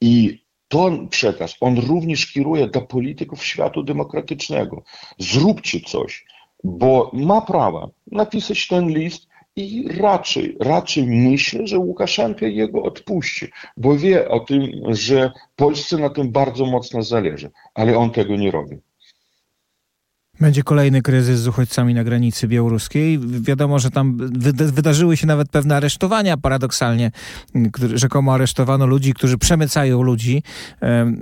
I 0.00 0.41
ten 0.72 1.08
przekaz, 1.08 1.56
on 1.60 1.78
również 1.78 2.32
kieruje 2.32 2.66
do 2.66 2.80
polityków 2.80 3.44
świata 3.44 3.82
demokratycznego. 3.82 4.82
Zróbcie 5.18 5.80
coś, 5.80 6.24
bo 6.64 7.10
ma 7.12 7.40
prawo 7.40 7.90
napisać 8.12 8.68
ten 8.68 8.88
list 8.88 9.28
i 9.56 9.88
raczej, 10.00 10.56
raczej 10.60 11.06
myślę, 11.06 11.66
że 11.66 11.78
Łukaszenka 11.78 12.46
jego 12.46 12.82
odpuści, 12.82 13.46
bo 13.76 13.96
wie 13.96 14.28
o 14.28 14.40
tym, 14.40 14.70
że 14.88 15.32
Polsce 15.56 15.98
na 15.98 16.10
tym 16.10 16.32
bardzo 16.32 16.66
mocno 16.66 17.02
zależy, 17.02 17.50
ale 17.74 17.96
on 17.98 18.10
tego 18.10 18.36
nie 18.36 18.50
robi. 18.50 18.76
Będzie 20.40 20.62
kolejny 20.62 21.02
kryzys 21.02 21.40
z 21.40 21.48
uchodźcami 21.48 21.94
na 21.94 22.04
granicy 22.04 22.48
białoruskiej. 22.48 23.18
Wiadomo, 23.40 23.78
że 23.78 23.90
tam 23.90 24.16
wydarzyły 24.72 25.16
się 25.16 25.26
nawet 25.26 25.48
pewne 25.48 25.76
aresztowania, 25.76 26.36
paradoksalnie. 26.36 27.10
Rzekomo 27.94 28.34
aresztowano 28.34 28.86
ludzi, 28.86 29.14
którzy 29.14 29.38
przemycają 29.38 30.02
ludzi. 30.02 30.42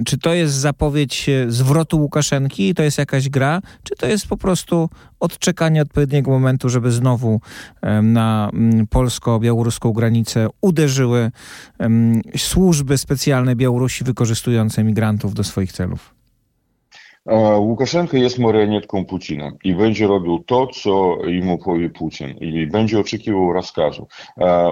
Czy 0.07 0.19
to 0.19 0.35
jest 0.35 0.55
zapowiedź 0.55 1.29
e, 1.29 1.51
zwrotu 1.51 2.01
Łukaszenki? 2.01 2.75
To 2.75 2.83
jest 2.83 2.99
jakaś 2.99 3.29
gra? 3.29 3.61
Czy 3.83 3.95
to 3.97 4.07
jest 4.07 4.27
po 4.27 4.37
prostu 4.37 4.89
odczekanie 5.21 5.83
odpowiedniego 5.83 6.31
momentu, 6.31 6.69
żeby 6.69 6.93
znowu 6.93 7.41
na 8.03 8.51
polsko-białoruską 8.91 9.93
granicę 9.93 10.49
uderzyły 10.61 11.31
służby 12.37 12.99
specjalne 12.99 13.57
Białorusi 13.57 14.05
wykorzystujące 14.05 14.85
migrantów 14.85 15.35
do 15.35 15.45
swoich 15.45 15.73
celów? 15.73 16.20
Łukaszenka 17.59 18.19
jest 18.19 18.39
marionetką 18.39 19.05
Putina 19.05 19.53
i 19.65 19.75
będzie 19.75 20.07
robił 20.07 20.39
to, 20.39 20.67
co 20.67 21.19
mu 21.43 21.59
powie 21.59 21.91
Putin 21.91 22.29
i 22.31 22.67
będzie 22.67 23.01
oczekiwał 23.01 23.53
rozkazu. 23.53 24.07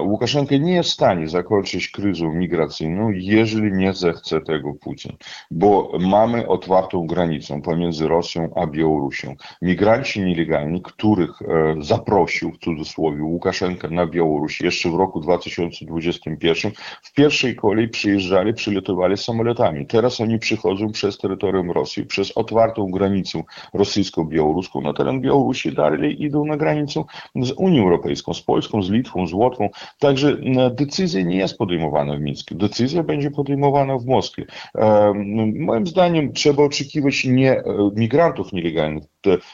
Łukaszenka 0.03 0.57
nie 0.57 0.73
jest 0.73 0.89
w 0.89 0.93
stanie 0.93 1.27
zakończyć 1.27 1.87
kryzę 1.87 2.25
migracyjną, 2.25 3.09
jeżeli 3.09 3.71
nie 3.71 3.93
zechce 3.93 4.41
tego 4.41 4.73
Putin, 4.73 5.11
bo 5.51 5.91
mamy 5.99 6.47
otwartą 6.47 7.07
granicę 7.07 7.61
pomiędzy 7.61 8.07
Rosją 8.07 8.49
a 8.55 8.67
Białorusią. 8.67 9.35
Migranci 9.61 10.21
nielegalni, 10.21 10.81
których 10.81 11.39
zaprosił 11.81 12.51
w 12.51 12.57
cudzysłowie 12.57 13.23
Łukaszenka 13.23 13.87
na 13.87 14.05
Białoruś 14.05 14.61
jeszcze 14.61 14.89
w 14.89 14.95
roku 14.95 15.19
2021, 15.19 16.71
w 17.01 17.13
pierwszej 17.13 17.55
kolei 17.55 17.87
przyjeżdżali, 17.87 18.53
przylatywali 18.53 19.17
samolotami. 19.17 19.85
Teraz 19.85 20.21
oni 20.21 20.39
przychodzą 20.39 20.91
przez 20.91 21.17
terytorium 21.17 21.71
Rosji, 21.71 22.05
przez 22.05 22.38
otwartą 22.39 22.91
granicę 22.91 23.43
rosyjsko-białoruską 23.73 24.81
na 24.81 24.93
teren 24.93 25.21
Białorusi, 25.21 25.71
dalej 25.71 26.23
idą 26.23 26.45
na 26.45 26.57
granicę 26.57 27.03
z 27.35 27.51
Unią 27.51 27.83
Europejską, 27.83 28.33
z 28.33 28.41
Polską, 28.41 28.81
z 28.81 28.89
Litwą, 28.89 29.27
z 29.27 29.33
Łotwą. 29.33 29.69
Także 29.99 30.37
decyzja 30.71 31.21
nie 31.21 31.37
jest 31.37 31.57
podejmowana 31.57 32.15
w 32.15 32.19
Mińsku. 32.19 32.55
Decyzja 32.55 33.03
będzie 33.03 33.31
podejmowana 33.31 33.97
w 33.97 34.05
Moskwie. 34.05 34.45
Moim 35.55 35.87
zdaniem 35.87 36.33
trzeba 36.33 36.63
oczekiwać 36.63 37.25
nie 37.25 37.63
migrantów 37.95 38.53
nielegalnych, 38.53 39.03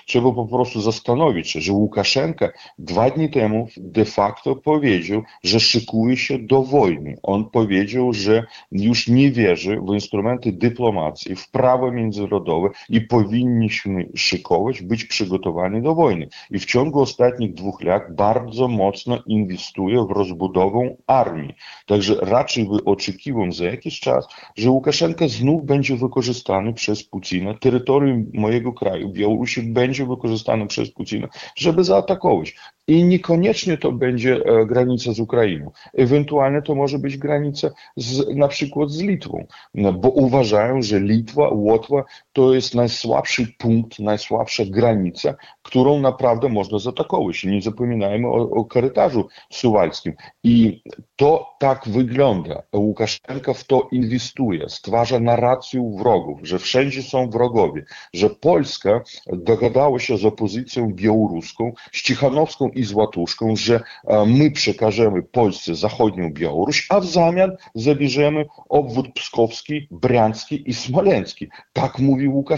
trzeba 0.07 0.31
po 0.31 0.45
prostu 0.45 0.81
zastanowić 0.81 1.49
się, 1.49 1.61
że 1.61 1.73
Łukaszenka 1.73 2.49
dwa 2.79 3.09
dni 3.09 3.29
temu 3.29 3.67
de 3.77 4.05
facto 4.05 4.55
powiedział, 4.55 5.21
że 5.43 5.59
szykuje 5.59 6.17
się 6.17 6.39
do 6.39 6.63
wojny. 6.63 7.17
On 7.23 7.49
powiedział, 7.49 8.13
że 8.13 8.43
już 8.71 9.07
nie 9.07 9.31
wierzy 9.31 9.79
w 9.81 9.93
instrumenty 9.93 10.51
dyplomacji, 10.51 11.35
w 11.35 11.51
prawo 11.51 11.91
międzynarodowe 11.91 12.69
i 12.89 13.01
powinniśmy 13.01 14.09
szykować, 14.15 14.81
być 14.81 15.05
przygotowani 15.05 15.81
do 15.81 15.95
wojny. 15.95 16.27
I 16.51 16.59
w 16.59 16.65
ciągu 16.65 17.01
ostatnich 17.01 17.53
dwóch 17.53 17.83
lat 17.83 18.15
bardzo 18.15 18.67
mocno 18.67 19.23
inwestuje 19.27 20.05
w 20.05 20.11
rozbudowę 20.11 20.95
armii. 21.07 21.53
Także 21.85 22.15
raczej 22.21 22.65
by 22.65 22.83
oczekiwałem 22.83 23.53
za 23.53 23.65
jakiś 23.65 23.99
czas, 23.99 24.27
że 24.55 24.69
Łukaszenka 24.69 25.27
znów 25.27 25.65
będzie 25.65 25.95
wykorzystany 25.95 26.73
przez 26.73 27.03
Putina. 27.03 27.53
Terytorium 27.53 28.31
mojego 28.33 28.73
kraju, 28.73 29.09
Białorusi, 29.09 29.63
będzie 29.63 30.05
wykorzystane 30.05 30.67
przez 30.67 30.91
Putina, 30.91 31.27
żeby 31.55 31.83
zaatakować. 31.83 32.55
I 32.87 33.03
niekoniecznie 33.03 33.77
to 33.77 33.91
będzie 33.91 34.41
granica 34.67 35.13
z 35.13 35.19
Ukrainą. 35.19 35.71
Ewentualnie 35.93 36.61
to 36.61 36.75
może 36.75 36.99
być 36.99 37.17
granica 37.17 37.69
z, 37.95 38.35
na 38.35 38.47
przykład 38.47 38.89
z 38.89 39.01
Litwą, 39.01 39.45
no, 39.73 39.93
bo 39.93 40.09
uważają, 40.09 40.81
że 40.81 40.99
Litwa, 40.99 41.49
Łotwa 41.49 42.03
to 42.33 42.53
jest 42.53 42.64
najsłabszy 42.73 43.47
punkt, 43.57 43.99
najsłabsza 43.99 44.63
granica, 44.65 45.35
którą 45.61 45.99
naprawdę 45.99 46.49
można 46.49 46.79
zaatakować. 46.79 47.43
Nie 47.43 47.61
zapominajmy 47.61 48.27
o, 48.27 48.49
o 48.49 48.65
korytarzu 48.65 49.27
suwalskim. 49.51 50.13
I 50.43 50.81
to 51.15 51.47
tak 51.59 51.87
wygląda. 51.87 52.63
Łukaszenka 52.73 53.53
w 53.53 53.63
to 53.63 53.87
inwestuje, 53.91 54.69
stwarza 54.69 55.19
narrację 55.19 55.95
wrogów, 55.99 56.39
że 56.43 56.59
wszędzie 56.59 57.03
są 57.03 57.29
wrogowie, 57.29 57.85
że 58.13 58.29
Polska 58.29 59.01
dogadała 59.27 59.99
się 59.99 60.17
z 60.17 60.25
opozycją 60.25 60.93
białoruską, 60.93 61.73
z 61.91 62.01
Cichanowską 62.01 62.69
i 62.69 62.83
z 62.83 62.93
Łatuszką, 62.93 63.55
że 63.55 63.79
my 64.27 64.51
przekażemy 64.51 65.23
Polsce 65.23 65.75
zachodnią 65.75 66.33
Białoruś, 66.33 66.87
a 66.89 66.99
w 66.99 67.05
zamian 67.05 67.57
zabierzemy 67.75 68.45
obwód 68.69 69.13
pskowski, 69.13 69.87
briancki 69.91 70.69
i 70.69 70.73
smoleński. 70.73 71.47
Tak 71.73 71.99
mówi 71.99 72.27
Łukaszenka. 72.27 72.54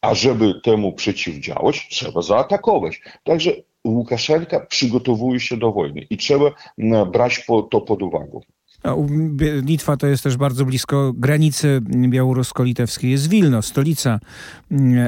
A 0.00 0.14
żeby 0.14 0.54
temu 0.64 0.92
przeciwdziałać, 0.92 1.88
trzeba 1.90 2.22
zaatakować. 2.22 3.00
Także 3.24 3.50
Łukaszenka 3.84 4.60
przygotowuje 4.60 5.40
się 5.40 5.56
do 5.56 5.72
wojny 5.72 6.00
i 6.10 6.16
trzeba 6.16 6.50
brać 7.12 7.46
to 7.70 7.80
pod 7.80 8.02
uwagę. 8.02 8.40
Litwa 9.62 9.96
to 9.96 10.06
jest 10.06 10.22
też 10.22 10.36
bardzo 10.36 10.64
blisko 10.64 11.12
granicy 11.16 11.80
białorusko-litewskiej. 12.08 13.10
Jest 13.10 13.28
Wilno, 13.28 13.62
stolica 13.62 14.20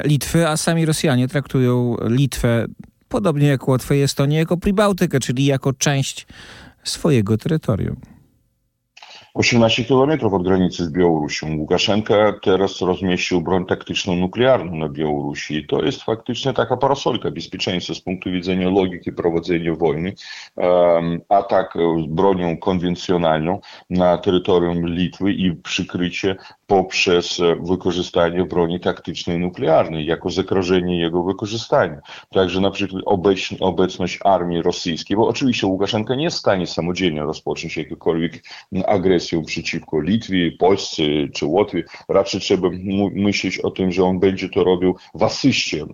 Litwy, 0.05 0.49
a 0.49 0.57
sami 0.57 0.87
Rosjanie 0.87 1.29
traktują 1.29 1.97
Litwę, 2.09 2.67
podobnie 3.09 3.47
jak 3.47 3.69
Łotwę 3.69 3.99
i 3.99 4.03
Estonię, 4.03 4.39
jako 4.39 4.57
Pribałtykę, 4.57 5.21
czyli 5.21 5.45
jako 5.45 5.73
część 5.73 6.27
swojego 6.85 7.37
terytorium. 7.37 7.97
18 9.37 9.85
kilometrów 9.85 10.35
od 10.35 10.43
granicy 10.43 10.85
z 10.85 10.91
Białorusią. 10.91 11.57
Łukaszenka 11.57 12.15
teraz 12.43 12.81
rozmieścił 12.81 13.41
broń 13.41 13.67
taktyczną 13.67 14.17
nuklearną 14.17 14.77
na 14.77 14.89
Białorusi. 14.89 15.67
To 15.67 15.83
jest 15.83 16.03
faktycznie 16.03 16.53
taka 16.53 16.77
parasolka 16.77 17.31
bezpieczeństwa 17.31 17.95
z 17.95 18.01
punktu 18.01 18.31
widzenia 18.31 18.71
logiki 18.71 19.13
prowadzenia 19.13 19.75
wojny. 19.75 20.13
Atak 21.29 21.75
z 22.05 22.07
bronią 22.07 22.57
konwencjonalną 22.57 23.61
na 23.91 24.19
terytorium 24.19 24.87
Litwy 24.87 25.33
i 25.33 25.53
przykrycie 25.53 26.37
poprzez 26.67 27.41
wykorzystanie 27.61 28.45
broni 28.45 28.81
taktycznej 28.81 29.39
nuklearnej 29.39 30.07
jako 30.07 30.31
zagrożenie 30.31 31.01
jego 31.01 31.23
wykorzystania. 31.23 32.01
Także 32.31 32.61
na 32.61 32.71
przykład 32.71 33.03
obecność 33.61 34.19
armii 34.25 34.63
rosyjskiej, 34.63 35.17
bo 35.17 35.29
oczywiście 35.29 35.67
Łukaszenka 35.67 36.15
nie 36.15 36.25
jest 36.25 36.37
w 36.37 36.41
stanie 36.41 36.67
samodzielnie 36.67 37.23
rozpocząć 37.23 37.77
jakiejkolwiek 37.77 38.33
agresji 38.87 39.45
przeciwko 39.45 40.01
Litwie, 40.01 40.53
Polsce 40.53 41.03
czy 41.35 41.47
Łotwie. 41.47 41.85
Raczej 42.09 42.41
trzeba 42.41 42.69
myśleć 43.13 43.59
o 43.59 43.71
tym, 43.71 43.93
że 43.93 44.05
on 44.05 44.19
będzie 44.19 44.49
to 44.49 44.65
robił 44.65 44.97
w 45.15 45.23
asyście 45.23 45.87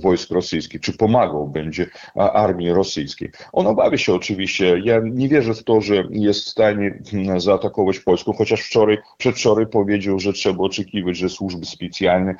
wojsk 0.00 0.30
rosyjskich, 0.30 0.80
czy 0.80 0.92
pomagał 0.92 1.48
będzie 1.48 1.86
armii 2.14 2.70
rosyjskiej. 2.70 3.30
On 3.52 3.66
obawia 3.66 3.98
się 3.98 4.14
oczywiście, 4.14 4.80
ja 4.84 5.00
nie 5.04 5.28
wierzę 5.28 5.54
w 5.54 5.64
to, 5.64 5.80
że 5.80 6.04
jest 6.10 6.44
w 6.44 6.48
stanie 6.48 7.02
zaatakować 7.36 7.98
Polskę, 7.98 8.32
chociaż 8.38 8.62
wczoraj, 8.62 8.98
przedwczoraj 9.18 9.66
powiedział, 9.66 10.01
powiedział, 10.02 10.18
że 10.18 10.32
trzeba 10.32 10.64
oczekiwać, 10.64 11.16
że 11.16 11.28
służby 11.28 11.66
specjalne 11.66 12.34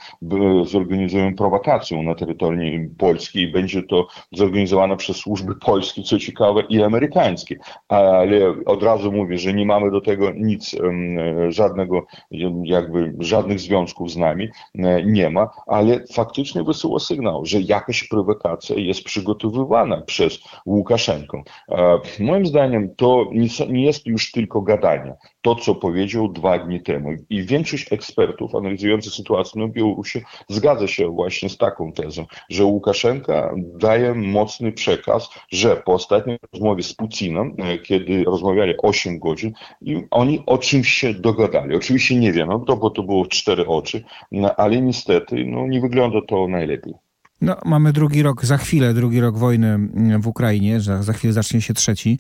zorganizują 0.64 1.35
prowokację 1.35 2.03
na 2.03 2.14
terytorium 2.14 2.94
Polski 2.98 3.40
i 3.40 3.53
będzie 3.53 3.83
to 3.83 4.07
zorganizowane 4.33 4.96
przez 4.96 5.16
służby 5.16 5.55
polskie, 5.55 6.03
co 6.03 6.18
ciekawe, 6.18 6.62
i 6.68 6.83
amerykańskie. 6.83 7.57
Ale 7.88 8.55
od 8.66 8.83
razu 8.83 9.12
mówię, 9.12 9.38
że 9.38 9.53
nie 9.53 9.66
mamy 9.66 9.90
do 9.90 10.01
tego 10.01 10.31
nic, 10.31 10.77
żadnego, 11.48 12.07
jakby 12.64 13.14
żadnych 13.18 13.61
związków 13.61 14.11
z 14.11 14.16
nami 14.16 14.48
nie 15.07 15.31
ma, 15.31 15.51
ale 15.66 16.05
faktycznie 16.12 16.62
wysyła 16.62 16.98
sygnał, 16.98 17.46
że 17.46 17.61
jakaś 17.61 18.09
prowokacja 18.09 18.77
jest 18.77 19.05
przygotowywana 19.05 20.01
przez 20.01 20.38
Łukaszenkę. 20.66 21.42
Moim 22.20 22.46
zdaniem 22.46 22.94
to 22.96 23.25
nie 23.68 23.85
jest 23.85 24.07
już 24.07 24.33
tylko 24.33 24.62
gadanie. 24.62 25.14
To, 25.42 25.55
co 25.55 25.74
powiedział 25.74 26.28
dwa 26.28 26.59
dni 26.59 26.83
temu. 26.83 27.11
I 27.31 27.42
większość 27.42 27.92
ekspertów 27.92 28.55
analizujących 28.55 29.12
sytuację 29.12 29.62
na 29.62 29.68
Białorusi 29.68 30.22
zgadza 30.48 30.87
się 30.87 31.09
właśnie 31.09 31.48
z 31.48 31.57
taką 31.57 31.92
tezą, 31.92 32.26
że 32.50 32.64
Łukaszenka 32.64 33.55
daje 33.57 34.14
mocny 34.14 34.72
przekaz, 34.72 35.31
że 35.52 35.76
po 35.76 35.92
ostatniej 35.92 36.38
rozmowie 36.52 36.83
z 36.83 36.94
Putinem, 36.94 37.55
e, 37.59 37.78
kiedy 37.78 38.24
rozmawiali 38.24 38.74
8 38.83 39.18
godzin, 39.18 39.52
i 39.81 40.02
oni 40.11 40.42
o 40.46 40.59
czymś 40.59 40.88
się 40.88 41.14
dogadali. 41.14 41.76
Oczywiście 41.76 42.16
nie 42.16 42.33
wiem, 42.33 42.48
no, 42.48 42.59
to, 42.59 42.76
bo 42.76 42.90
to 42.90 43.02
było 43.02 43.26
cztery 43.26 43.66
oczy, 43.66 44.05
no, 44.33 44.57
ale 44.57 44.81
niestety 44.81 45.44
no, 45.44 45.66
nie 45.66 45.81
wygląda 45.81 46.18
to 46.28 46.48
najlepiej. 46.48 46.94
No, 47.42 47.57
mamy 47.64 47.92
drugi 47.92 48.22
rok, 48.22 48.44
za 48.44 48.57
chwilę 48.57 48.94
drugi 48.94 49.20
rok 49.20 49.38
wojny 49.38 49.68
mm, 49.68 50.22
w 50.22 50.26
Ukrainie, 50.26 50.81
za, 50.81 51.02
za 51.02 51.12
chwilę 51.12 51.33
zacznie 51.33 51.61
się 51.61 51.74
trzeci. 51.74 52.18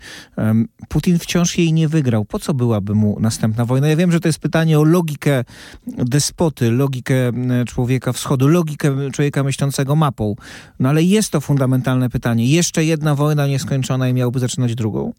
Putin 0.88 1.18
wciąż 1.18 1.58
jej 1.58 1.72
nie 1.72 1.88
wygrał. 1.88 2.24
Po 2.24 2.38
co 2.38 2.54
byłaby 2.54 2.94
mu 2.94 3.20
następna 3.20 3.64
wojna? 3.64 3.88
Ja 3.88 3.96
wiem, 3.96 4.12
że 4.12 4.20
to 4.20 4.28
jest 4.28 4.38
pytanie 4.38 4.78
o 4.78 4.84
logikę 4.84 5.44
despoty, 5.86 6.70
logikę 6.70 7.28
mm, 7.28 7.66
człowieka 7.66 8.12
wschodu, 8.12 8.48
logikę 8.48 9.10
człowieka 9.10 9.42
myślącego 9.42 9.96
mapą. 9.96 10.34
No 10.78 10.88
ale 10.88 11.02
jest 11.02 11.32
to 11.32 11.40
fundamentalne 11.40 12.10
pytanie. 12.10 12.46
Jeszcze 12.46 12.84
jedna 12.84 13.14
wojna 13.14 13.46
nieskończona 13.46 14.08
i 14.08 14.14
miałby 14.14 14.38
zaczynać 14.38 14.74
drugą? 14.74 15.12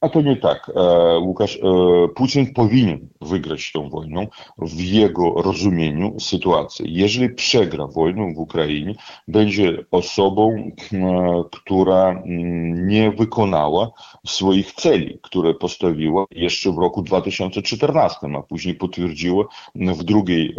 A 0.00 0.08
to 0.08 0.20
nie 0.20 0.36
tak. 0.36 0.70
Łukasz, 1.20 1.58
Putin 2.14 2.54
powinien 2.54 3.08
wygrać 3.20 3.72
tą 3.72 3.90
wojną 3.90 4.26
w 4.58 4.80
jego 4.80 5.42
rozumieniu 5.42 6.20
sytuacji. 6.20 6.94
Jeżeli 6.94 7.34
przegra 7.34 7.86
wojnę 7.86 8.34
w 8.34 8.38
Ukrainie, 8.38 8.94
będzie 9.28 9.84
osobą, 9.90 10.70
która 11.52 12.22
nie 12.74 13.10
wykonała 13.10 13.90
swoich 14.26 14.72
celi, 14.72 15.18
które 15.22 15.54
postawiła 15.54 16.24
jeszcze 16.30 16.72
w 16.72 16.78
roku 16.78 17.02
2014, 17.02 18.18
a 18.38 18.42
później 18.42 18.74
potwierdziła 18.74 19.44
w 19.74 20.04
drugiej, 20.04 20.56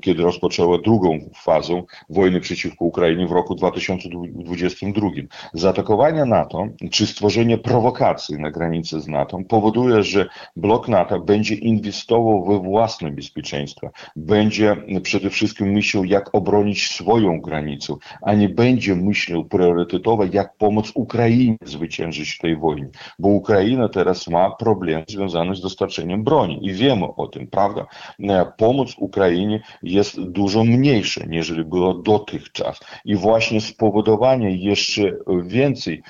kiedy 0.00 0.22
rozpoczęła 0.22 0.78
drugą 0.78 1.18
fazę 1.34 1.82
wojny 2.10 2.40
przeciwko 2.40 2.84
Ukrainie 2.84 3.26
w 3.26 3.32
roku 3.32 3.54
2022. 3.54 5.08
Zaatakowanie 5.52 6.24
NATO 6.24 6.66
czy 6.90 7.06
stworzenie 7.06 7.58
prowokacji 7.58 8.37
na 8.38 8.50
granicy 8.50 9.00
z 9.00 9.08
NATO 9.08 9.38
powoduje, 9.48 10.02
że 10.02 10.28
blok 10.56 10.88
NATO 10.88 11.20
będzie 11.20 11.54
inwestował 11.54 12.44
we 12.44 12.58
własne 12.58 13.10
bezpieczeństwo, 13.10 13.90
będzie 14.16 14.76
przede 15.02 15.30
wszystkim 15.30 15.72
myślał, 15.72 16.04
jak 16.04 16.34
obronić 16.34 16.90
swoją 16.90 17.40
granicę, 17.40 17.94
a 18.22 18.34
nie 18.34 18.48
będzie 18.48 18.94
myślał 18.94 19.44
priorytetowo, 19.44 20.24
jak 20.32 20.56
pomóc 20.56 20.92
Ukrainie 20.94 21.56
zwyciężyć 21.64 22.30
w 22.30 22.38
tej 22.38 22.56
wojnie, 22.56 22.88
bo 23.18 23.28
Ukraina 23.28 23.88
teraz 23.88 24.28
ma 24.28 24.50
problem 24.50 25.04
związany 25.08 25.54
z 25.54 25.60
dostarczeniem 25.60 26.24
broni 26.24 26.66
i 26.66 26.72
wiemy 26.72 27.06
o 27.16 27.26
tym, 27.26 27.46
prawda? 27.46 27.86
Pomoc 28.56 28.94
Ukrainie 28.98 29.62
jest 29.82 30.20
dużo 30.22 30.64
mniejsza, 30.64 31.24
niż 31.26 31.52
było 31.64 31.94
dotychczas 31.94 32.80
i 33.04 33.16
właśnie 33.16 33.60
spowodowanie 33.60 34.56
jeszcze 34.56 35.02
więcej 35.42 36.02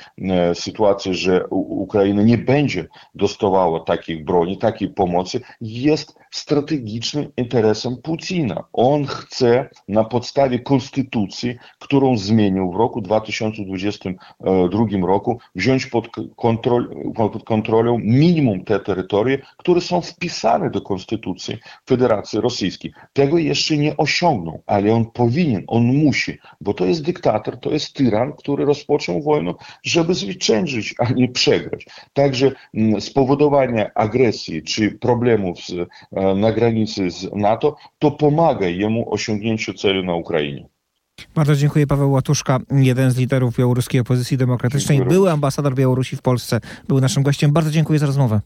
sytuacji, 0.54 1.14
że 1.14 1.46
Ukraina 1.50 2.17
nie 2.24 2.38
będzie 2.38 2.86
dostawała 3.14 3.80
takich 3.80 4.24
broni, 4.24 4.58
takiej 4.58 4.88
pomocy, 4.88 5.40
jest 5.60 6.18
strategicznym 6.30 7.32
interesem 7.36 7.96
Putina. 8.02 8.64
On 8.72 9.06
chce 9.06 9.68
na 9.88 10.04
podstawie 10.04 10.58
konstytucji, 10.58 11.56
którą 11.78 12.16
zmienił 12.16 12.72
w 12.72 12.76
roku 12.76 13.00
2022 13.00 15.06
roku, 15.06 15.38
wziąć 15.54 15.86
pod, 15.86 16.08
kontrol, 16.36 17.12
pod 17.14 17.44
kontrolę 17.44 17.98
minimum 18.02 18.64
te 18.64 18.80
terytorie, 18.80 19.38
które 19.56 19.80
są 19.80 20.00
wpisane 20.00 20.70
do 20.70 20.80
konstytucji 20.80 21.58
Federacji 21.88 22.40
Rosyjskiej. 22.40 22.92
Tego 23.12 23.38
jeszcze 23.38 23.76
nie 23.76 23.96
osiągnął, 23.96 24.62
ale 24.66 24.94
on 24.94 25.10
powinien, 25.10 25.64
on 25.66 25.84
musi, 25.84 26.38
bo 26.60 26.74
to 26.74 26.84
jest 26.84 27.02
dyktator, 27.02 27.60
to 27.60 27.70
jest 27.70 27.94
tyran, 27.94 28.32
który 28.32 28.64
rozpoczął 28.64 29.22
wojnę, 29.22 29.54
żeby 29.82 30.14
zwyciężyć, 30.14 30.94
a 30.98 31.12
nie 31.12 31.28
przegrać. 31.28 31.86
Także 32.12 32.52
spowodowanie 33.00 33.90
agresji 33.94 34.62
czy 34.62 34.90
problemów 34.90 35.58
z, 35.66 35.88
na 36.36 36.52
granicy 36.52 37.10
z 37.10 37.32
NATO, 37.34 37.76
to 37.98 38.10
pomaga 38.10 38.66
jemu 38.66 39.14
osiągnięciu 39.14 39.74
celu 39.74 40.02
na 40.02 40.14
Ukrainie. 40.14 40.68
Bardzo 41.34 41.56
dziękuję. 41.56 41.86
Paweł 41.86 42.12
Łatuszka, 42.12 42.58
jeden 42.70 43.10
z 43.10 43.16
liderów 43.16 43.56
białoruskiej 43.56 44.00
opozycji 44.00 44.36
demokratycznej, 44.36 44.98
Dziękuję 44.98 45.18
były 45.18 45.30
ambasador 45.30 45.74
Białorusi 45.74 46.16
w 46.16 46.22
Polsce, 46.22 46.60
był 46.88 47.00
naszym 47.00 47.22
gościem. 47.22 47.52
Bardzo 47.52 47.70
dziękuję 47.70 47.98
za 47.98 48.06
rozmowę. 48.06 48.40